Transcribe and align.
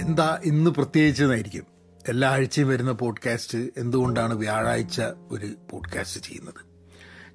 എന്താ 0.00 0.40
ഇന്ന് 0.44 0.70
പ്രത്യേകിച്ച് 0.70 1.22
എന്നായിരിക്കും 1.22 1.64
എല്ലാ 2.08 2.30
ആഴ്ചയും 2.30 2.68
വരുന്ന 2.68 2.92
പോഡ്കാസ്റ്റ് 2.92 3.58
എന്തുകൊണ്ടാണ് 3.58 4.34
വ്യാഴാഴ്ച 4.34 5.02
ഒരു 5.30 5.48
പോഡ്കാസ്റ്റ് 5.70 6.20
ചെയ്യുന്നത്? 6.20 6.60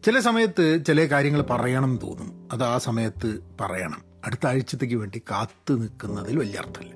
ചില 0.03 0.19
സമയത്ത് 0.19 0.85
ചില 0.85 1.05
കാര്യങ്ങൾ 1.05 1.41
പറയണം 1.41 1.99
തോന്നും. 2.03 2.49
അത് 2.51 2.63
ആ 2.63 2.77
സമയത്ത് 2.77 3.39
പറയണം. 3.61 4.01
അടുത്ത 4.25 4.47
ആഴ്ചത്തേക്ക് 4.47 4.95
വേണ്ടി 4.95 5.19
കാത്തു 5.31 5.73
നിൽക്കുന്നതിൽ 5.73 6.37
വലിയ 6.37 6.59
അർത്ഥമില്ല. 6.59 6.95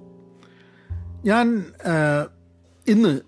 ഞാൻ 1.26 1.66
ഇന്ന് 2.88 3.20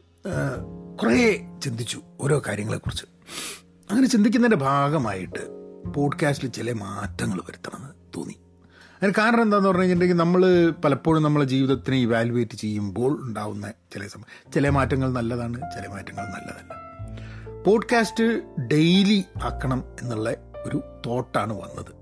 കുറേ 1.02 1.50
ചിന്തിച്ചു 1.64 2.02
ഓരോ 2.22 2.42
കാര്യങ്ങളെക്കുറിച്ച്. 2.48 3.06
അങ്ങനെ 3.92 4.08
ചിന്തിക്കുന്നതിന്റെ 4.08 4.66
ഭാഗമായിട്ട് 4.66 5.44
പോഡ്കാസ്റ്റിൽ 5.96 6.50
ചില 6.50 6.72
മാറ്റങ്ങൾ 6.72 7.38
വരുത്തണമെന്ന് 7.38 7.94
തോന്നി. 8.18 8.36
അതിന് 8.98 9.14
കാരണം 9.18 9.42
എന്താണെന്ന് 9.42 9.70
പറഞ്ഞു 9.70 9.82
കഴിഞ്ഞിട്ടുണ്ടെങ്കിൽ 9.82 10.24
നമ്മൾ 10.24 10.70
പലപ്പോഴും 10.70 11.24
നമ്മളെ 11.24 11.46
ജീവിതത്തിനെ 11.46 11.98
ഇവാലുവേറ്റ് 11.98 12.56
ചെയ്യുമ്പോൾ 12.56 13.22
ഉണ്ടാവുന്ന 13.22 13.74
ചില 13.94 14.08
സമയം 14.08 14.52
ചില 14.54 14.70
മാറ്റങ്ങൾ 14.70 15.14
നല്ലതാണ് 15.14 15.54
ചില 15.54 15.88
മാറ്റങ്ങൾ 15.88 16.26
നല്ലതല്ല. 16.26 16.74
പോഡ്കാസ്റ്റ് 17.64 18.42
ഡെയിലി 18.68 19.26
ആക്കണം 19.44 19.84
എന്നുള്ള 20.02 20.34
ഒരു 20.64 20.84
തോട്ടാണ് 21.06 21.54
വന്നത്. 21.54 21.98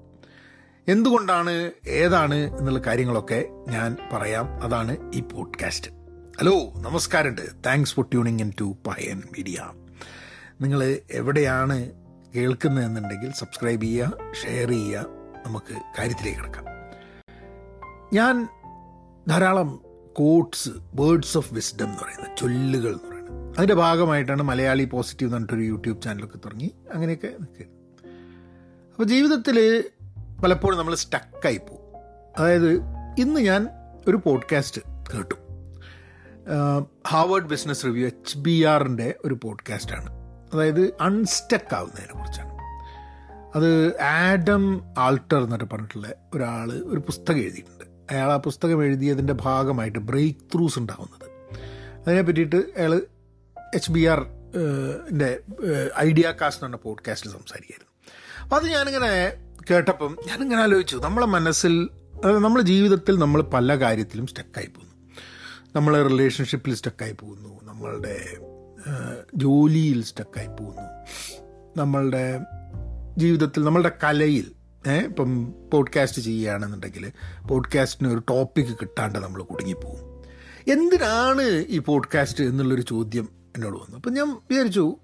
എന്തുകൊണ്ടാണ് 0.91 1.71
ഏതാണ് 1.87 2.35
എന്നുള്ള 2.35 2.79
കാര്യങ്ങളൊക്കെ 2.79 3.45
ഞാൻ 3.67 3.97
പറയാം. 4.13 4.63
അതാണ് 4.63 5.11
ഈ 5.15 5.19
പോഡ്കാസ്റ്റ് 5.19 5.91
ഹലോ 6.39 6.73
നമസ്കാരമുണ്ട്. 6.75 7.41
Thanks 7.65 7.93
for 7.93 8.05
tuning 8.05 8.39
in 8.39 8.53
to 8.61 8.77
Pahayan 8.87 9.21
media 9.37 9.71
നിങ്ങൾ 10.61 10.97
എവിടെയാണ് 11.11 11.91
കേൾക്കുന്നതെന്നുണ്ടെങ്കിൽ 12.35 13.31
സബ്സ്ക്രൈബ് 13.31 13.81
ചെയ്യുക 13.81 14.11
ഷെയർ 14.45 14.69
ചെയ്യുക. 14.69 15.05
നമുക്ക് 15.45 15.81
കാര്യത്തിലേക്ക് 15.99 16.39
കിടക്കാം. 16.39 16.74
ഞാൻ 18.15 18.47
ധാരാളം 19.27 19.79
കോട്ട്സ് 20.13 20.69
വേർഡ്സ് 20.93 21.37
ഓഫ് 21.37 21.53
വിസ്ഡം 21.53 21.85
എന്ന് 21.85 21.97
പറയുന്നത് 22.03 22.37
ചൊല്ലുകൾ 22.37 22.87
എന്ന് 22.87 23.09
പറയുന്നത്. 23.09 23.57
അതിന്റെ 23.57 23.73
ഭാഗമായിട്ടാണ് 23.73 24.43
മലയാളി 24.43 24.85
പോസിറ്റീവ് 24.85 25.27
എന്ന് 25.27 25.35
പറഞ്ഞിട്ടൊരു 25.35 25.61
യൂട്യൂബ് 25.61 26.01
ചാനലൊക്കെ 26.01 26.37
തുടങ്ങി 26.37 26.71
അങ്ങനെയൊക്കെ 26.93 27.27
നിൽക്കുക. 27.27 27.65
അപ്പോൾ 28.91 29.03
ജീവിതത്തിൽ 29.03 29.83
പലപ്പോഴും 30.43 30.77
നമ്മൾ 30.77 30.95
സ്റ്റക്കായി 30.95 31.57
പോകും. 31.57 31.97
അതായത് 32.37 32.71
ഇന്ന് 33.19 33.41
ഞാൻ 33.41 33.67
ഒരു 34.07 34.21
പോഡ്കാസ്റ്റ് 34.25 34.81
കേട്ടു. 35.15 35.35
Harvard 37.07 37.45
business 37.45 37.85
review 37.85 38.05
H 38.05 38.37
B 38.37 38.63
ആറിന്റെ 38.63 39.13
ഒരു 39.25 39.39
പോഡ്കാസ്റ്റാണ് 39.43 40.09
അതായത് 40.53 40.93
അൺസ്റ്റക്ക് 41.01 41.75
ആവുന്നതിനെ 41.75 42.13
കുറിച്ചാണ്. 42.13 42.55
അത് 43.55 44.01
ആഡം 44.01 44.81
ആൾട്ടർ 44.97 45.43
എന്നൊക്കെ 45.43 45.65
പറഞ്ഞിട്ടുള്ള 45.65 46.07
ഒരാൾ 46.33 46.71
ഒരു 46.71 46.99
പുസ്തകം 46.99 47.37
എഴുതിയിട്ടുണ്ട്. 47.37 47.84
അയാൾ 48.11 48.31
ആ 48.31 48.37
പുസ്തകം 48.37 48.83
എഴുതിയതിന്റെ 48.83 49.33
ഭാഗമായിട്ട് 49.33 49.99
ബ്രേക്ക് 49.99 50.39
ത്രൂസ് 50.39 50.79
ഉണ്ടാവുന്നത്. 50.79 51.29
അതിനെ 52.07 52.21
പറ്റിയിട്ട് 52.21 52.55
അയാൾ 52.55 53.01
എച്ച് 53.75 53.91
ബി 53.91 54.05
ആർ 54.05 54.25
ന്റെ 55.11 55.39
ഐഡിയ 55.99 56.33
കാസ്റ്റ് 56.41 56.63
എന്ന് 56.63 56.77
പറഞ്ഞ 56.77 56.89
പോഡ്കാസ്റ്റിൽ 56.89 57.31
സംസാരിക്കായിരുന്നു. 57.31 58.13
അപ്പോൾ 58.43 58.55
അത് 58.55 58.65
ഞാനിങ്ങനെ 58.65 59.35
കേട്ടപ്പം 59.71 60.17
ഞാനിങ്ങനെ 60.27 60.61
ആലോചിച്ചു. 60.61 60.97
നമ്മളെ 60.97 61.25
മനസ്സിൽ 61.25 61.89
നമ്മുടെ 62.25 62.65
ജീവിതത്തിൽ 62.65 63.19
നമ്മൾ 63.19 63.41
പല 63.41 63.75
കാര്യത്തിലും 63.75 64.27
സ്റ്റക്കായി 64.27 64.65
പോകുന്നു. 64.65 65.11
നമ്മളെ 65.75 66.07
റിലേഷൻഷിപ്പിൽ 66.07 66.75
സ്റ്റക്കായി 66.75 67.11
പോകുന്നു. 67.11 67.63
നമ്മളുടെ 67.63 68.37
ജോലിയിൽ 69.35 70.03
സ്റ്റക്കായി 70.03 70.47
പോകുന്നു. 70.47 71.05
നമ്മളുടെ 71.77 72.39
ജീവിതത്തിൽ 73.17 73.63
നമ്മളുടെ 73.63 73.91
കലയിൽ 74.03 74.51
ഇപ്പം 74.87 75.53
പോഡ്കാസ്റ്റ് 75.73 76.21
ചെയ്യുകയാണെന്നുണ്ടെങ്കിൽ 76.21 77.11
പോഡ്കാസ്റ്റിന് 77.47 78.09
ഒരു 78.09 78.21
ടോപ്പിക്ക് 78.29 78.77
കിട്ടാണ്ട് 78.81 79.19
നമ്മൾ 79.19 79.43
കുടുങ്ങിപ്പോവും 79.43 80.15
എന്തിനാണ് 80.67 81.41
ഈ 81.41 81.79
പോഡ്കാസ്റ്റ് 81.79 82.43
എന്നുള്ളൊരു 82.43 82.81
ചോദ്യം 82.81 83.29
എന്നോട് 83.55 83.77
വന്നു. 83.77 83.95
അപ്പം 83.95 84.13
ഞാൻ 84.13 84.29
വിചാരിച്ചു 84.29 84.97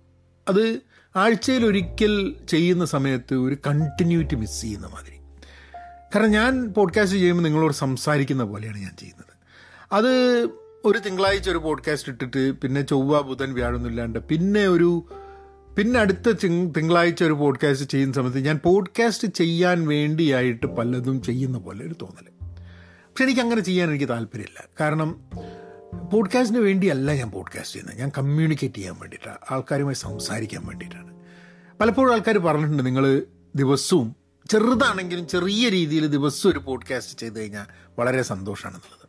അത് 0.50 0.82
ആഴ്ചയിൽ 1.16 1.66
ഒരിക്കൽ 1.66 2.36
ചെയ്യുന്ന 2.50 2.86
സമയത്ത് 2.86 3.34
ഒരു 3.34 3.58
കണ്ടിന്യൂറ്റി 3.68 4.36
മിസ് 4.36 4.62
ചെയ്യുന്ന 4.62 4.88
മാതിരി. 4.88 5.16
കാരണം 6.16 6.31
ഞാൻ 6.31 6.74
പോഡ്കാസ്റ്റ് 6.74 7.18
ചെയ്യുമ്പോൾ 7.18 7.44
നിങ്ങളോട് 7.44 7.74
സംസാരിക്കുന്ന 7.74 8.44
പോലെയാണ് 8.44 8.78
ഞാൻ 8.78 8.96
ചെയ്യുന്നത്. 9.00 9.31
അത് 9.91 10.44
ഒരു 10.86 11.00
തിങ്കളാഴ്ച 11.00 11.50
ഒരു 11.50 11.58
പോഡ്കാസ്റ്റ് 11.58 12.12
ഇട്ടിട്ട് 12.12 12.52
പിന്നെ 12.52 12.81
ചൊവ്വ 12.81 13.22
ബുധൻ 13.22 13.53
വ്യാഴൊന്നുമില്ലാണ്ട് 13.53 14.20
പിന്നെ 14.20 14.68
ഒരു 14.68 15.06
പിന്നെ 15.78 16.00
അടുത്ത 16.00 16.32
തിങ്- 16.32 16.74
തിങ്കളാഴ്ച 16.74 17.24
ഒരു 17.24 17.34
പോഡ്കാസ്റ്റ് 17.34 17.92
ചെയ്യുന്ന 17.92 18.14
സമയത്ത് 18.14 18.40
ഞാൻ 18.40 18.59
പോഡ്കാസ്റ്റ് 18.64 19.28
ചെയ്യാൻ 19.28 19.88
വേണ്ടിയായിട്ട് 19.88 20.66
പലതും 20.66 21.22
ചെയ്യുന്ന 21.22 21.58
പോലെ 21.58 21.86
ഒരു 21.86 21.96
തോന്നൽ 22.02 22.32
പക്ഷെ 22.86 23.24
എനിക്ക് 23.24 23.42
അങ്ങനെ 23.42 23.62
ചെയ്യാൻ 23.62 23.90
എനിക്ക് 23.90 24.09
താല്പര്യമില്ല. 24.09 24.64
കാരണം 24.82 25.22
പോഡ്കാസ്റ്റിന് 26.14 26.64
വേണ്ടിയല്ല 26.64 27.14
ഞാൻ 27.14 27.32
പോഡ്കാസ്റ്റ് 27.32 27.74
ചെയ്യുന്നത്. 27.74 28.00
ഞാൻ 28.00 28.12
കമ്മ്യൂണിക്കേറ്റ് 28.18 28.76
ചെയ്യാൻ 28.76 28.96
വേണ്ടിയിട്ടാണ്. 29.00 29.38
ആൾക്കാരുമായി 29.52 29.96
സംസാരിക്കാൻ 29.96 30.66
വേണ്ടിയിട്ടാണ്. 30.66 31.12
പലപ്പോഴും 31.82 32.14
ആൾക്കാർ 32.14 32.38
പറഞ്ഞിട്ടുണ്ട് 32.38 32.86
നിങ്ങൾ 32.86 33.26
ദിവസവും 33.56 34.16
ചെറുതാണെങ്കിലും 34.52 35.28
ചെറിയ 35.28 35.70
രീതിയിൽ 35.70 36.08
ദിവസവും 36.08 36.52
ഒരു 36.52 36.59
പോഡ്കാസ്റ്റ് 36.59 37.20
ചെയ്ത് 37.20 37.40
കഴിഞ്ഞാൽ 37.40 37.66
വളരെ 38.00 38.22
സന്തോഷമാണെന്നുള്ളത് 38.22 39.02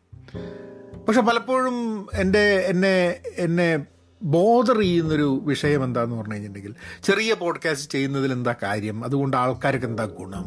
പക്ഷെ 1.07 1.21
പലപ്പോഴും 1.21 2.07
എന്റെ 2.15 2.65
എന്നെ 2.67 3.21
എന്നെ 3.37 3.87
ബോധർ 4.23 4.79
ചെയ്യുന്നൊരു 4.79 5.43
വിഷയം 5.45 5.85
എന്താന്ന് 5.85 6.17
പറഞ്ഞു 6.17 6.33
കഴിഞ്ഞിട്ടുണ്ടെങ്കിൽ 6.33 7.03
ചെറിയ 7.03 7.35
പോഡ്കാസ്റ്റ് 7.35 7.93
ചെയ്യുന്നതിൽ 7.93 8.33
എന്താ 8.33 8.55
കാര്യം? 8.63 9.05
അതുകൊണ്ട് 9.05 9.37
ആൾക്കാർക്ക് 9.37 9.87
എന്താ 9.87 10.05
ഗുണം? 10.05 10.47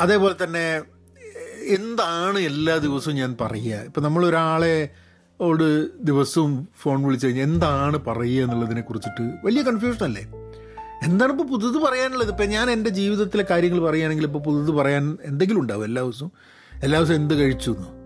അതേപോലെ 0.00 0.44
തന്നെ 0.44 0.82
എന്താണ് 1.66 2.38
എല്ലാ 2.38 2.76
ദിവസവും 2.76 3.16
ഞാൻ 3.16 3.36
പറയുക? 3.40 3.76
ഇപ്പം 3.76 4.02
നമ്മളൊരാളെ 4.02 4.88
ഓട് 5.40 5.88
ദിവസവും 6.02 6.68
ഫോൺ 6.80 7.02
വിളിച്ചു 7.02 7.26
കഴിഞ്ഞാൽ 7.26 7.44
എന്താണ് 7.44 7.98
പറയുക 7.98 8.44
എന്നുള്ളതിനെ 8.44 8.80
കുറിച്ചിട്ട് 8.80 9.30
വലിയ 9.44 9.62
കൺഫ്യൂഷൻ 9.62 10.04
അല്ലേ? 10.04 10.22
എന്താണ് 11.02 11.30
ഇപ്പോൾ 11.32 11.48
പുതുത് 11.48 11.76
പറയാനുള്ളത്? 11.76 12.30
ഇപ്പം 12.30 12.46
ഞാൻ 12.46 12.70
എന്റെ 12.70 12.90
ജീവിതത്തിലെ 12.90 13.44
കാര്യങ്ങൾ 13.50 13.80
പറയുകയാണെങ്കിൽ 13.80 14.24
ഇപ്പോൾ 14.24 14.38
പുതുത് 14.38 14.70
പറയാൻ 14.70 15.18
എന്തെങ്കിലും 15.24 15.60
ഉണ്ടാവും 15.60 15.84
എല്ലാ 15.84 16.02
ദിവസവും? 16.02 16.32
എല്ലാ 16.82 16.98
ദിവസവും 16.98 17.16
എന്ത് 17.16 17.34
കഴിച്ചു 17.34 17.70
എന്നോ 17.70 17.98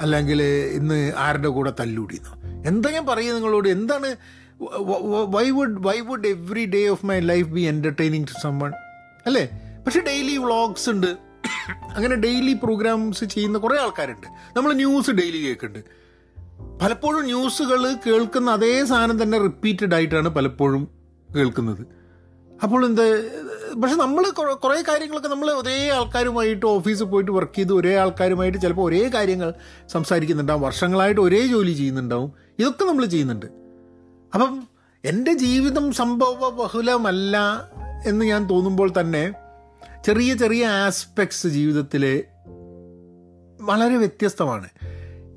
അല്ലെങ്കിൽ 0.00 0.42
ഇന്ന് 0.42 1.12
ആരുടെ 1.16 1.48
കൂടെ 1.48 1.72
തല്ലൂടിയെന്നോ? 1.80 2.37
എന്താ 2.66 2.90
ഞാൻ 2.90 3.06
പറയുക 3.06 3.34
നിങ്ങളോട്? 3.34 3.68
എന്താണ് 3.68 4.16
why 5.28 5.50
would 5.50 5.86
why 5.86 6.00
would 6.00 6.26
every 6.26 6.66
day 6.66 6.86
of 6.86 7.06
my 7.06 7.20
life 7.20 7.48
be 7.48 7.60
entertaining 7.60 8.26
to 8.26 8.40
someone 8.42 8.72
അല്ലേ? 9.26 9.50
പക്ഷെ 9.86 10.00
ഡെയിലി 10.00 10.36
വ്ളോഗ്സ് 10.36 10.90
ഉണ്ട്. 10.90 11.16
അങ്ങനെ 11.94 12.14
ഡെയിലി 12.14 12.52
പ്രോഗ്രാംസ് 12.52 13.24
ചെയ്യുന്ന 13.24 13.58
കുറേ 13.58 13.76
ആൾക്കാരുണ്ട്. 13.80 14.26
നമ്മൾ 14.56 14.72
ന്യൂസ് 14.72 15.10
ഡെയിലി 15.10 15.46
കേൾക്കുന്നുണ്ട്. 15.46 15.88
പലപ്പോഴും 16.84 17.24
ന്യൂസുകൾ 17.24 17.92
കേൾക്കുന്ന 18.06 18.50
അതേ 18.50 18.84
സാധനം 18.84 19.22
തന്നെ 19.22 19.38
റിപ്പീറ്റഡ് 19.38 19.94
ആയിട്ടാണ് 19.94 20.28
പലപ്പോഴും 20.28 20.88
കേൾക്കുന്നത്. 21.36 21.86
അപ്പോൾ 22.62 22.86
എന്താ 22.86 23.02
പക്ഷെ 23.82 23.96
നമ്മൾ 23.96 24.30
കുറേ 24.54 24.82
കാര്യങ്ങളൊക്കെ 24.88 25.28
നമ്മൾ 25.28 25.50
ഒരേ 25.50 25.90
ആൾക്കാരുമായിട്ട് 25.90 26.66
ഓഫീസിൽ 26.66 27.04
പോയിട്ട് 27.04 27.30
വർക്ക് 27.30 27.56
ചെയ്ത് 27.56 27.72
ഒരേ 27.72 27.96
ആൾക്കാരുമായിട്ട് 27.96 28.58
ചിലപ്പോൾ 28.58 28.88
ഒരേ 28.88 29.08
കാര്യങ്ങൾ 29.08 29.54
സംസാരിക്കുന്നുണ്ടാവും. 29.88 30.62
വർഷങ്ങളായിട്ട് 30.62 31.20
ഒരേ 31.20 31.46
ജോലി 31.46 31.72
ചെയ്യുന്നുണ്ടാവും. 31.72 32.47
ഇതൊക്കെ 32.58 32.84
നമ്മൾ 32.84 33.04
ചെയ്യുന്നുണ്ട്. 33.06 33.46
അപ്പം 34.34 34.68
എന്റെ 35.04 35.32
ജീവിതം 35.32 35.92
സംഭവ 35.92 36.48
ബഹുലമല്ല 36.48 37.36
എന്ന് 38.06 38.24
ഞാൻ 38.24 38.50
തോന്നുമ്പോൾ 38.50 38.92
തന്നെ 39.00 39.32
ചെറിയ 40.04 40.34
ചെറിയ 40.34 40.66
ആസ്പെക്ട്സ് 40.66 41.46
ജീവിതത്തിൽ 41.46 42.24
വളരെ 43.60 43.96
വ്യത്യസ്തമാണ്. 43.96 44.68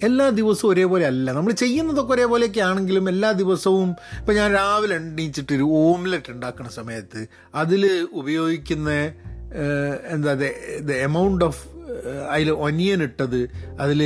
എല്ലാ 0.04 0.30
ദിവസവും 0.30 0.72
ഒരേപോലെ 0.72 1.06
അല്ല. 1.06 1.32
നമ്മൾ 1.32 1.52
ചെയ്യുന്നതൊക്കെ 1.52 2.14
ഒരേപോലെയൊക്കെ 2.14 2.60
ആണെങ്കിലും 2.60 3.10
എല്ലാ 3.10 3.32
ദിവസവും 3.32 3.96
ഇപ്പം 4.20 4.36
ഞാൻ 4.36 4.52
രാവിലെ 4.52 4.96
എണീച്ചിട്ട് 4.96 5.54
ഒരു 5.54 5.64
ഓംലെറ്റ് 5.64 6.32
ഉണ്ടാക്കുന്ന 6.32 6.70
സമയത്ത് 6.70 7.28
അതിൽ 7.56 8.08
ഉപയോഗിക്കുന്ന 8.12 8.90
എന്താ 10.10 10.34
ദ 10.80 10.92
എമൗണ്ട് 10.92 11.46
ഓഫ് 11.46 11.68
അതിൽ 12.30 12.52
ഒനിയൻ 12.52 13.04
ഇട്ടത് 13.04 13.50
അതിൽ 13.80 14.04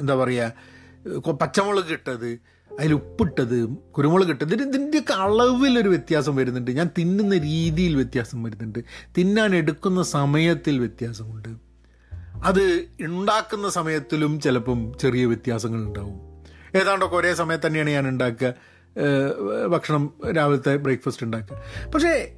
എന്താ 0.00 0.14
പറയുക 0.14 0.75
പച്ചമുളക് 1.14 1.92
ഇട്ടത് 1.92 2.38
അതിൽ 2.80 2.92
ഉപ്പിട്ടത് 2.92 3.68
കുരുമുളക് 3.68 4.28
ഇട്ടത്. 4.28 4.54
ഇതിന്റെയൊക്കെ 4.54 5.12
അളവിലൊരു 5.12 5.88
വ്യത്യാസം 5.88 6.36
വരുന്നുണ്ട്. 6.36 6.70
ഞാൻ 6.70 6.90
തിന്നുന്ന 6.98 7.38
രീതിയിൽ 7.38 7.94
വ്യത്യാസം 7.94 8.42
വരുന്നുണ്ട്. 8.42 8.78
തിന്നാൻ 9.18 9.56
എടുക്കുന്ന 9.56 10.02
സമയത്തിൽ 10.02 10.78
വ്യത്യാസമുണ്ട്. 10.78 11.48
അത് 12.44 12.84
ഉണ്ടാക്കുന്ന 13.00 13.68
സമയത്തിലും 13.68 14.40
ചിലപ്പം 14.40 14.92
ചെറിയ 15.00 15.24
വ്യത്യാസങ്ങൾ 15.24 15.82
ഉണ്ടാവും. 15.82 16.36
ഏതാണ്ടൊക്കെ 16.78 17.16
ഒരേ 17.16 17.34
സമയത്ത് 17.34 17.66
തന്നെയാണ് 17.66 17.90
ഞാൻ 17.90 18.08
ഉണ്ടാക്കുക. 18.08 18.54
ഭക്ഷണം 19.66 20.14
രാവിലത്തെ 20.36 20.76
ബ്രേക്ക്ഫാസ്റ്റ് 20.76 21.26
ഉണ്ടാക്കുക. 21.26 21.90
പക്ഷേ 21.90 22.36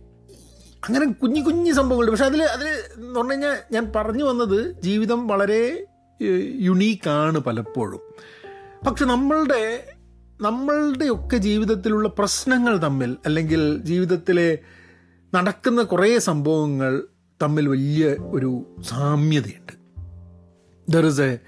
അങ്ങനെ 0.88 1.12
കുഞ്ഞു 1.12 1.40
കുഞ്ഞു 1.40 1.72
സംഭവങ്ങളുണ്ട്. 1.72 2.10
പക്ഷെ 2.10 2.24
അതിൽ 2.24 2.42
അതിൽ 2.42 2.66
എന്ന് 2.66 3.20
പറഞ്ഞു 3.20 3.32
കഴിഞ്ഞാൽ 3.32 3.58
ഞാൻ 3.72 3.92
പറഞ്ഞു 3.96 4.24
വന്നത് 4.24 4.82
ജീവിതം 4.82 5.26
വളരെ 5.26 5.86
യുണീക്കാണ് 6.60 7.38
പലപ്പോഴും. 7.38 8.00
പക്ഷെ 8.86 9.04
നമ്മളുടെ 9.04 9.62
നമ്മളുടെയൊക്കെ 10.40 11.36
ജീവിതത്തിലുള്ള 11.36 12.08
പ്രശ്നങ്ങൾ 12.08 12.78
തമ്മിൽ 12.78 13.16
അല്ലെങ്കിൽ 13.26 13.78
ജീവിതത്തിലെ 13.78 14.58
നടക്കുന്ന 15.34 15.82
കുറേ 15.82 16.18
സംഭവങ്ങൾ 16.18 17.02
തമ്മിൽ 17.42 17.68
വലിയ 17.68 18.06
ഒരു 18.06 18.76
സാമ്യതയുണ്ട്. 18.80 19.72
There 20.88 21.06
is 21.06 21.20
a 21.20 21.38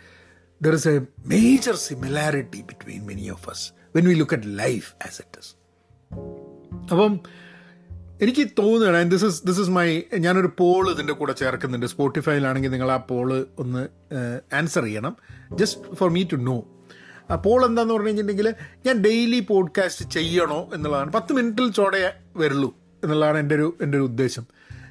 there 0.62 0.74
is 0.74 0.88
a 0.88 1.02
major 1.26 1.74
similarity 1.74 2.60
between 2.60 3.06
many 3.06 3.28
of 3.28 3.50
us 3.50 3.72
when 3.96 4.08
we 4.08 4.14
look 4.14 4.34
at 4.34 4.58
life 4.58 4.94
as 5.06 5.22
it 5.22 5.38
is 5.38 5.54
അപ്പം 6.92 7.20
എനിക്ക് 8.22 8.48
തോന്നുകയാണ് 8.58 8.96
and 8.96 9.10
this 9.10 9.24
is 9.24 9.46
this 9.46 9.60
is 9.60 9.70
my 9.70 10.02
ഞാനൊരു 10.18 10.50
പോൾ 10.58 10.90
ഇതിന്റെ 10.90 11.12
കൂടെ 11.12 11.32
ചേർക്കുന്നുണ്ട്. 11.32 11.86
സ്പോട്ടിഫൈയിലാണെങ്കിൽ 11.86 12.70
നിങ്ങൾ 12.70 12.92
ആ 12.92 12.96
പോൾ 12.96 13.46
ഒന്ന് 13.58 13.88
ആൻസർ 14.54 14.84
ചെയ്യണം. 14.84 15.16
Just 15.54 15.94
for 15.94 16.10
me 16.10 16.24
to 16.32 16.36
know 16.36 16.79
ആ 17.30 17.36
പോൾ 17.36 17.66
എന്താന്ന് 17.66 17.94
പറഞ്ഞു 17.94 18.06
കഴിഞ്ഞിട്ടുണ്ടെങ്കിൽ 18.06 18.54
ഞാൻ 18.86 18.98
ഡെയിലി 18.98 19.40
പോഡ്കാസ്റ്റ് 19.40 20.10
ചെയ്യണോ 20.10 20.70
എന്നുള്ളതാണ്. 20.74 21.12
പത്ത് 21.12 21.32
മിനിറ്റിൽ 21.32 21.72
ചോടെ 21.72 22.14
വരുള്ളൂ 22.36 22.76
എന്നുള്ളതാണ് 23.04 23.38
എന്റെ 23.38 23.54
ഒരു 23.54 23.78
എന്റെ 23.82 23.98
ഒരു 23.98 24.04
ഉദ്ദേശം. 24.04 24.46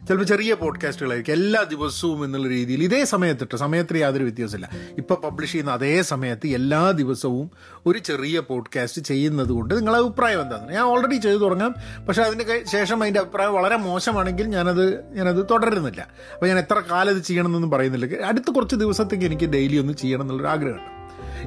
ചിലപ്പോൾ 0.07 0.25
ചെറിയ 0.25 0.53
പോഡ്കാസ്റ്റുകളായിരിക്കും 0.53 1.33
എല്ലാ 1.33 1.63
ദിവസവും 1.63 2.25
എന്നുള്ള 2.25 2.47
രീതിയിൽ 2.47 2.83
ഇതേ 2.83 3.05
സമയത്തിട്ട് 3.05 3.57
സമയത്തിന് 3.57 3.97
യാതൊരു 3.97 4.23
വ്യത്യാസമില്ല. 4.23 4.69
ഇപ്പോൾ 4.97 5.15
പബ്ലിഷ് 5.15 5.51
ചെയ്യുന്ന 5.51 5.71
അതേ 5.71 6.01
സമയത്ത് 6.01 6.47
എല്ലാ 6.47 6.91
ദിവസവും 6.91 7.51
ഒരു 7.85 7.99
ചെറിയ 7.99 8.39
പോഡ്കാസ്റ്റ് 8.39 9.01
ചെയ്യുന്നത് 9.01 9.49
കൊണ്ട് 9.49 9.77
നിങ്ങളുടെ 9.77 10.01
അഭിപ്രായം 10.01 10.41
എന്താണ് 10.41 10.71
ഞാൻ 10.71 10.83
ഓൾറെഡി 10.83 11.15
ചെയ്തു 11.15 11.37
തുടങ്ങാം. 11.37 11.75
പക്ഷേ 12.07 12.21
അതിന് 12.21 12.63
ശേഷം 12.63 13.01
അതിന്റെ 13.01 13.19
അഭിപ്രായം 13.19 13.53
വളരെ 13.53 13.77
മോശമാണെങ്കിൽ 13.77 14.45
ഞാനത് 14.45 15.13
ഞാനത് 15.13 15.45
തുടരുന്നില്ല. 15.51 16.07
അപ്പോൾ 16.33 16.45
ഞാൻ 16.45 16.59
എത്ര 16.59 16.79
കാലം 16.91 17.15
ഇത് 17.15 17.23
ചെയ്യണമെന്നൊന്നും 17.23 17.71
പറയുന്നില്ല. 17.71 18.25
അടുത്ത 18.25 18.51
കുറച്ച് 18.51 18.75
ദിവസത്തേക്ക് 18.75 19.25
എനിക്ക് 19.25 19.45
ഡെയിലി 19.45 19.77
ഒന്ന് 19.77 19.93
ചെയ്യണം 19.93 20.21
എന്നുള്ളൊരു 20.21 20.49
ആഗ്രഹമുണ്ട്. 20.49 20.98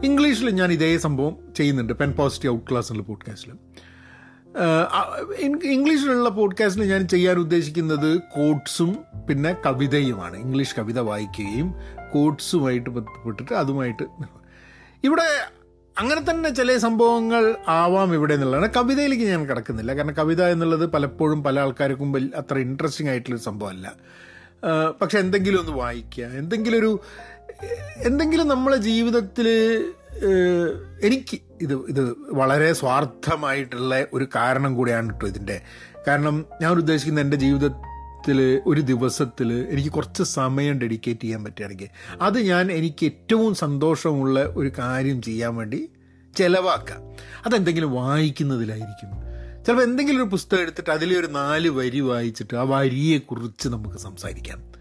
ഇംഗ്ലീഷിൽ 0.04 0.50
ഞാൻ 0.50 0.72
ഇതേ 0.72 0.98
സംഭവം 0.98 1.36
ചെയ്യുന്നുണ്ട്. 1.56 1.92
പെൻ 1.92 2.12
പോസിറ്റീവ് 2.12 2.54
ഔട്ട് 2.54 2.70
ക്ലാസ് 2.70 2.92
എന്നുള്ള 2.92 3.08
പോഡ്കാസ്റ്റിൽ 3.08 3.52
ഇംഗ്ലീഷിലുള്ള 5.64 6.28
പോഡ്കാസ്റ്റിൽ 6.28 6.84
ഞാൻ 6.84 7.08
ചെയ്യാൻ 7.08 7.36
ഉദ്ദേശിക്കുന്നത് 7.36 8.16
കോട്ട്സും 8.16 8.98
പിന്നെ 9.28 9.56
കവിതയുമാണ്. 9.66 10.36
ഇംഗ്ലീഷ് 10.36 10.74
കവിത 10.78 10.98
വായിക്കുകയും 10.98 11.74
കോട്ട്സുമായിട്ട് 12.12 12.90
ബന്ധപ്പെട്ടിട്ട് 12.90 13.54
അതുമായിട്ട് 13.54 14.02
ഇവിടെ 15.04 15.22
അങ്ങനെ 16.00 16.30
തന്നെ 16.30 16.50
ചില 16.50 16.76
സംഭവങ്ങൾ 16.76 17.54
ആവാം 17.68 18.14
ഇവിടെ 18.14 18.34
എന്നുള്ളതാണ്. 18.34 18.68
കവിതയിലേക്ക് 18.76 19.24
ഞാൻ 19.24 19.48
കിടക്കുന്നില്ല. 19.48 19.96
കാരണം 19.96 20.14
കവിത 20.14 20.42
എന്നുള്ളത് 20.42 20.86
പലപ്പോഴും 20.86 21.42
പല 21.42 21.60
ആൾക്കാർക്കും 21.60 22.30
അത്ര 22.36 22.58
ഇൻട്രസ്റ്റിംഗ് 22.58 23.10
ആയിട്ടുള്ളൊരു 23.10 23.42
സംഭവമല്ല. 23.42 23.92
പക്ഷെ 25.00 25.18
എന്തെങ്കിലും 25.18 25.60
ഒന്ന് 25.60 25.72
വായിക്കുക. 25.72 26.24
എന്തെങ്കിലും 26.24 26.78
ഒരു 26.78 27.00
എന്തെങ്കിലും 27.96 28.48
നമ്മളെ 28.48 28.76
ജീവിതത്തിൽ 28.76 29.48
എനിക്ക് 31.02 31.40
ഇത് 31.60 31.74
ഇത് 31.74 32.16
വളരെ 32.28 32.72
സ്വാർത്ഥമായിട്ടുള്ള 32.72 34.06
ഒരു 34.12 34.28
കാരണം 34.36 34.74
കൂടിയാണ് 34.74 35.10
കേട്ടോ 35.10 35.26
ഇതിന്റെ 35.26 35.60
കാരണം 36.08 36.44
ഞാൻ 36.62 36.72
ഉദ്ദേശിക്കുന്ന 36.72 37.20
എന്റെ 37.20 37.36
ജീവിതത്തിൽ 37.36 38.62
ഒരു 38.66 38.80
ദിവസത്തിൽ 38.80 39.52
എനിക്ക് 39.52 39.90
കുറച്ച് 39.90 40.22
സമയം 40.22 40.80
ഡെഡിക്കേറ്റ് 40.80 41.20
ചെയ്യാൻ 41.20 41.44
പറ്റുകയാണെങ്കിൽ 41.44 41.88
അത് 42.20 42.38
ഞാൻ 42.38 42.72
എനിക്ക് 42.72 43.04
ഏറ്റവും 43.04 43.54
സന്തോഷമുള്ള 43.54 44.42
ഒരു 44.42 44.72
കാര്യം 44.78 45.22
ചെയ്യാൻ 45.22 45.56
വേണ്ടി 45.56 45.88
ചിലവാക്കാം. 46.36 47.00
അതെന്തെങ്കിലും 47.46 47.92
വായിക്കുന്നതിലായിരിക്കും. 47.92 49.10
ചിലപ്പോൾ 49.64 49.82
എന്തെങ്കിലും 49.82 50.22
ഒരു 50.22 50.30
പുസ്തകം 50.30 50.60
എടുത്തിട്ട് 50.60 50.90
അതിലെ 50.90 51.20
ഒരു 51.20 51.26
നാല് 51.26 51.68
വരി 51.68 52.00
വായിച്ചിട്ട് 52.00 52.56
ആ 52.56 52.62
വരിയെക്കുറിച്ച് 52.62 53.68
നമുക്ക് 53.68 53.96
സംസാരിക്കാം. 53.96 54.71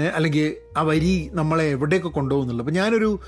അല്ലെങ്കിൽ 0.00 0.56
ആ 0.76 0.82
വരി 0.82 1.30
നമ്മളെ 1.32 1.64
എവിടെയൊക്കെ 1.64 2.08
കൊണ്ടുപോകുന്നുള്ളൂ 2.08 2.62
അപ്പം 2.62 2.74
ഞാനൊരു 2.74 3.20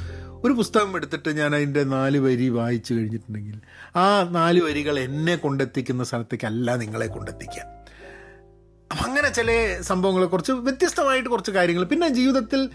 ഒരു 0.44 0.52
പുസ്തകം 0.52 0.96
എടുത്തിട്ട് 0.96 1.28
ഞാൻ 1.28 1.54
അതിന്റെ 1.54 1.84
നാല് 1.84 2.18
വരി 2.18 2.48
വായിച്ചു 2.48 2.94
കഴിഞ്ഞിട്ടുണ്ടെങ്കിൽ 2.94 3.60
ആ 3.96 4.28
നാല് 4.30 4.60
വരികൾ 4.60 4.98
എന്നെ 4.98 5.36
കൊണ്ടെത്തിക്കുന്ന 5.36 6.04
സ്ഥലത്തേക്കല്ല 6.04 6.76
നിങ്ങളെ 6.76 7.06
കൊണ്ടെത്തിക്കുക. 7.06 7.62
അപ്പം 8.92 9.04
അങ്ങനെ 9.04 9.28
ചില 9.28 9.78
സംഭവങ്ങളെ 9.80 10.26
കുറച്ച് 10.26 10.52
വ്യത്യസ്തമായിട്ട് 10.52 11.28
കുറച്ച് 11.28 11.50
കാര്യങ്ങൾ. 11.50 11.84
പിന്നെ 11.84 12.08
ജീവിതത്തിൽ 12.08 12.70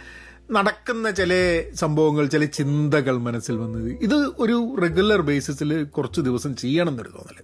നടക്കുന്ന 0.52 1.12
ചില 1.12 1.64
സംഭവങ്ങൾ 1.74 2.28
ചില 2.28 2.46
ചിന്തകൾ 2.46 3.18
മനസ്സിൽ 3.18 3.58
വന്നത് 3.58 3.92
ഇത് 3.92 4.16
ഒരു 4.16 4.76
റെഗുലർ 4.82 5.22
ബേസിസിൽ 5.22 5.84
കുറച്ച് 5.84 6.22
ദിവസം 6.22 6.56
ചെയ്യണം 6.56 6.90
എന്നൊരു 6.90 7.10
തോന്നൽ 7.10 7.44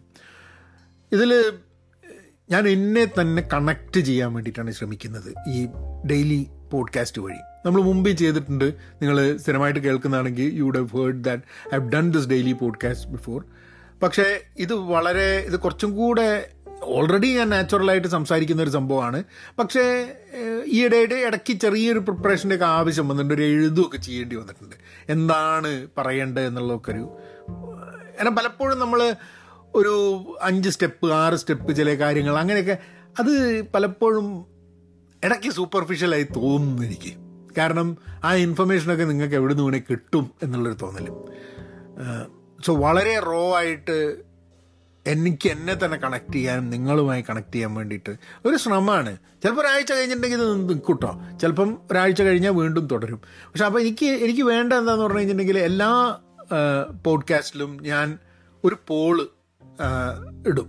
ഇതിൽ 1.12 1.54
ഞാൻ 2.52 2.68
എന്നെ 2.68 3.06
തന്നെ 3.22 3.44
കണക്ട് 3.54 4.00
ചെയ്യാൻ 4.00 4.34
വേണ്ടിയിട്ടാണ് 4.34 4.72
ശ്രമിക്കുന്നത് 4.72 5.50
ഈ 5.50 5.68
ഡെയിലി 6.06 6.48
പോഡ്കാസ്റ്റ് 6.72 7.22
വഴി. 7.22 7.40
നമ്മൾ 7.66 7.82
മുമ്പേ 7.82 8.12
ചെയ്തിട്ടുണ്ട് 8.12 8.66
നിങ്ങൾ 9.02 9.38
സ്ഥിരമായിട്ട് 9.38 9.80
കേൾക്കുന്നതാണെങ്കിൽ 9.80 10.52
you 10.54 10.64
would 10.64 10.78
have 10.78 10.98
heard 10.98 11.24
that 11.24 11.44
I 11.76 11.78
have 11.78 11.92
done 11.92 12.12
this 12.12 12.28
daily 12.28 12.52
podcast 12.52 13.10
before 13.10 13.44
പക്ഷേ 14.04 14.42
ഇത് 14.58 14.74
വളരെ 14.74 15.38
ഇത് 15.38 15.60
കുറച്ചും 15.60 15.96
കൂടെ 15.96 16.50
ഓൾറെഡി 16.84 17.28
ഞാൻ 17.38 17.50
നാച്ചുറലായിട്ട് 17.50 18.08
സംസാരിക്കുന്ന 18.08 18.62
ഒരു 18.64 18.70
സംഭവമാണ്. 18.70 19.24
പക്ഷേ 19.60 20.14
ഈയിടെയുടെ 20.66 21.16
ഇടയ്ക്ക് 21.16 21.54
ചെറിയൊരു 21.54 22.00
പ്രിപ്പറേഷന്റെ 22.00 22.56
ഒക്കെ 22.56 22.66
ആവശ്യം 22.66 23.08
വന്നിട്ടുണ്ട് 23.08 23.34
ഒരു 23.34 23.42
എഴുതുമൊക്കെ 23.42 23.98
ചെയ്യേണ്ടി 23.98 24.36
വന്നിട്ടുണ്ട്. 24.36 24.76
എന്താണ് 25.10 25.88
പറയേണ്ടത് 25.98 26.46
എന്നുള്ളതൊക്കെ 26.46 26.92
ഒരു 26.92 27.10
കാരണം 28.16 28.36
പലപ്പോഴും 28.36 28.80
നമ്മൾ 28.80 29.16
ഒരു 29.76 29.94
അഞ്ച് 30.42 30.70
സ്റ്റെപ്പ് 30.70 31.12
ആറ് 31.12 31.34
സ്റ്റെപ്പ് 31.34 31.76
ചില 31.76 31.94
കാര്യങ്ങൾ 31.94 32.38
അങ്ങനെയൊക്കെ 32.38 32.78
അത് 33.20 33.64
പലപ്പോഴും 33.68 34.46
ഇടയ്ക്ക് 35.24 35.50
സൂപ്പർഫിഷ്യലായി 35.50 36.24
തോന്നുന്നു 36.24 36.84
എനിക്ക്. 36.84 37.14
കാരണം 37.58 37.98
ആ 38.24 38.34
ഇൻഫർമേഷനൊക്കെ 38.34 39.04
നിങ്ങൾക്ക് 39.04 39.36
എവിടെ 39.36 39.54
നിന്ന് 39.54 39.66
വേണേൽ 39.66 39.84
കിട്ടും 39.90 40.32
എന്നുള്ളൊരു 40.44 40.78
തോന്നൽ. 40.82 41.08
സോ 42.66 42.76
വളരെ 42.76 43.20
റോ 43.20 43.56
ആയിട്ട് 43.56 44.18
എനിക്ക് 45.08 45.50
എന്നെ 45.50 45.86
തന്നെ 45.86 45.98
കണക്ട് 45.98 46.34
ചെയ്യാനും 46.34 46.70
നിങ്ങളുമായി 46.70 47.24
കണക്ട് 47.30 47.54
ചെയ്യാൻ 47.54 47.74
വേണ്ടിയിട്ട് 47.74 48.16
ഒരു 48.46 48.56
ശ്രമമാണ്. 48.56 49.18
ചിലപ്പോൾ 49.44 49.62
ഒരാഴ്ച 49.62 49.92
കഴിഞ്ഞിട്ടുണ്ടെങ്കിൽ 49.92 50.42
ഇത് 50.42 50.70
നിൽക്കൂട്ടോ 50.70 51.22
ചിലപ്പം 51.42 51.78
ഒരാഴ്ച 51.92 52.22
കഴിഞ്ഞാൽ 52.22 52.52
വീണ്ടും 52.52 52.88
തുടരും. 52.88 53.22
പക്ഷെ 53.48 53.66
അപ്പോൾ 53.66 53.80
എനിക്ക് 53.80 54.06
എനിക്ക് 54.06 54.42
വേണ്ട 54.42 54.74
എന്താന്ന് 54.74 55.04
പറഞ്ഞു 55.04 55.18
കഴിഞ്ഞിട്ടുണ്ടെങ്കിൽ 55.18 55.60
എല്ലാ 55.60 56.18
പോഡ്കാസ്റ്റിലും 57.06 57.78
ഞാൻ 57.82 58.18
ഒരു 58.64 58.78
പോൾ 58.88 59.30
ഇടും. 60.50 60.68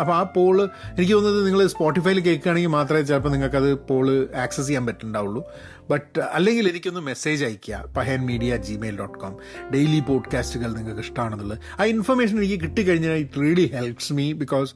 അപ്പോൾ 0.00 0.14
ആ 0.14 0.22
പോൾ 0.22 0.56
എനിക്ക് 0.64 1.12
തോന്നുന്നത് 1.12 1.46
നിങ്ങൾ 1.46 1.66
സ്പോട്ടിഫൈയിൽ 1.66 2.20
കേൾക്കുകയാണെങ്കിൽ 2.20 2.68
മാത്രമേ 2.68 3.02
ചിലപ്പോൾ 3.02 3.28
നിങ്ങൾക്കത് 3.28 3.74
പോൾ 3.88 4.06
ആക്സസ് 4.44 4.66
ചെയ്യാൻ 4.66 4.86
പറ്റുന്നുണ്ടാവുള്ളൂ. 4.86 5.42
ബട്ട് 5.90 6.20
അല്ലെങ്കിൽ 6.20 6.68
എനിക്കൊന്ന് 6.68 7.00
മെസ്സേജ് 7.00 7.44
അയയ്ക്കുക 7.44 7.84
Pahayan 7.96 8.26
media 8.26 8.56
gmail 8.56 8.98
dot 8.98 9.18
com 9.18 9.34
daily 9.74 10.00
പോഡ്കാസ്റ്റുകൾ 10.00 10.72
നിങ്ങൾക്ക് 10.74 11.00
ഇഷ്ടമാണെന്നുള്ളത്. 11.00 11.58
ആ 11.80 11.84
ഇൻഫർമേഷൻ 11.84 12.38
എനിക്ക് 12.38 12.60
കിട്ടിക്കഴിഞ്ഞാൽ 12.60 13.12
it 13.12 13.40
really 13.40 13.66
helps 13.74 14.12
me 14.12 14.32
because 14.32 14.74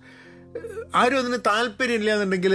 ആരും 0.94 1.18
അതിന് 1.18 1.38
താല്പര്യമില്ല 1.46 2.12
എന്നുണ്ടെങ്കിൽ 2.12 2.54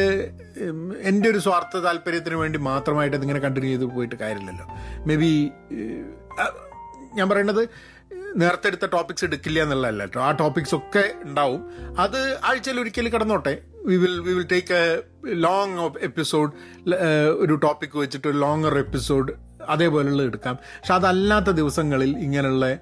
എന്റെ 1.01 1.29
ഒരു 1.29 1.37
സ്വാർത്ഥ 1.37 1.77
താല്പര്യത്തിന് 1.77 2.35
വേണ്ടി 2.35 2.59
മാത്രമായിട്ട് 2.59 3.17
അതിങ്ങനെ 3.17 3.39
കണ്ടിന്യൂ 3.39 3.71
ചെയ്ത് 3.71 3.85
പോയിട്ട് 3.85 4.15
കാര്യമില്ലല്ലോ. 4.15 4.67
മേ 5.07 5.15
ബി 5.15 5.31
ഞാൻ 7.15 7.29
പറയുന്നത് 7.29 7.69
നേരത്തെ 8.35 8.67
എടുത്ത 8.67 8.85
ടോപ്പിക്സ് 8.85 9.25
എടുക്കില്ല 9.25 9.63
എന്നുള്ളതല്ല. 9.63 10.03
കേട്ടോ 10.03 10.21
ആ 10.21 10.31
ടോപ്പിക്സ് 10.31 10.75
ഒക്കെ 10.75 11.13
ഉണ്ടാവും. 11.23 11.61
അത് 11.99 12.37
ആഴ്ചയിൽ 12.43 12.79
ഒരിക്കൽ 12.79 13.09
കടന്നോട്ടെ. 13.09 13.61
We 13.85 13.95
will 13.95 14.19
we 14.19 14.33
will 14.33 14.47
take 14.51 14.73
a 14.73 15.03
long 15.33 15.89
episode 16.01 16.51
ഒരു 17.37 17.55
ടോപ്പിക് 17.55 17.97
വെച്ചിട്ട് 17.97 18.27
ഒരു 18.27 18.37
ലോങ്ങർ 18.37 18.77
എപ്പിസോഡ് 18.77 19.33
അതേപോലെയുള്ള 19.69 20.23
എടുക്കാം. 20.23 20.55
പക്ഷെ 20.55 20.93
അതല്ലാത്ത 20.93 21.45
ദിവസങ്ങളിൽ 21.45 22.17
ഇങ്ങനെയുള്ള 22.17 22.77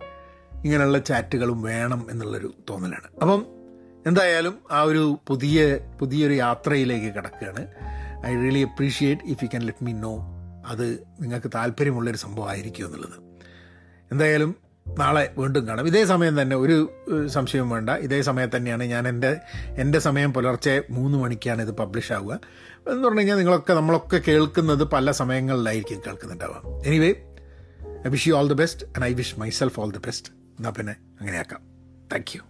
ഇങ്ങനെയുള്ള 0.66 0.98
ചാറ്റുകളും 0.98 1.62
വേണം 1.62 2.08
എന്നുള്ളൊരു 2.12 2.54
തോന്നലാണ്. 2.70 3.08
അപ്പം 3.22 3.46
എന്തായാലും 4.08 4.60
ആ 4.72 4.82
ഒരു 4.82 5.18
പുതിയ 5.28 5.80
പുതിയൊരു 6.00 6.34
യാത്രയിലേക്ക് 6.34 7.16
കിടക്കുകയാണ്. 7.16 7.68
I 8.26 8.42
really 8.42 8.60
appreciate 8.60 9.22
if 9.26 9.44
you 9.44 9.48
can 9.48 9.64
let 9.64 9.86
me 9.86 9.94
know 9.94 10.14
അത് 10.68 11.04
നിങ്ങൾക്ക് 11.22 11.52
താല്പര്യമുള്ളൊരു 11.56 12.18
സംഭവമായിരിക്കും 12.18 12.86
എന്നുള്ളത്. 12.86 13.18
എന്തായാലും 14.12 14.56
നാളെ 14.88 15.34
വീണ്ടും 15.38 15.68
കാണാം. 15.68 15.88
ഇതേ 15.88 16.06
സമയം 16.06 16.42
തന്നെ 16.42 16.56
ഒരു 16.56 16.90
സംശയവും 17.28 17.70
വേണ്ട. 17.70 17.90
ഇതേ 17.90 18.22
സമയം 18.22 18.50
തന്നെയാണ് 18.56 18.84
ഞാൻ 18.84 19.08
എന്റെ 19.08 19.38
എന്റെ 19.78 20.00
സമയം 20.00 20.34
പുലർച്ചെ 20.34 20.84
മൂന്ന് 20.90 21.18
മണിക്കാണ് 21.18 21.62
ഇത് 21.62 21.72
പബ്ലിഷ് 21.72 22.14
ആവുക. 22.14 22.40
എന്ന് 22.90 23.04
പറഞ്ഞു 23.04 23.20
കഴിഞ്ഞാൽ 23.20 23.36
നിങ്ങളൊക്കെ 23.36 23.74
നമ്മളൊക്കെ 23.74 24.22
കേൾക്കുന്നത് 24.28 24.84
പല 24.84 25.12
സമയങ്ങളിലായിരിക്കും 25.12 26.02
കേൾക്കുന്നുണ്ടാവുക. 26.08 26.88
Anyway 26.88 27.14
I 28.08 28.10
wish 28.10 28.28
you 28.28 28.34
all 28.34 28.48
the 28.48 28.54
best 28.54 28.86
and 28.86 29.06
I 29.06 29.14
wish 29.14 29.40
myself 29.40 29.80
all 29.80 29.92
the 29.92 29.98
best 29.98 30.30
എന്നാൽ 30.30 30.72
പിന്നെ 30.72 30.96
അങ്ങനെയാക്കാം. 31.20 31.60
Thank 32.12 32.38
you 32.38 32.42